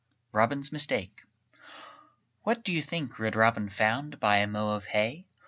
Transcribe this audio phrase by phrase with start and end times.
[0.31, 1.25] ROBIN'S MISTAKE
[2.41, 5.27] What do you think Red Robin Found by a mow of hay?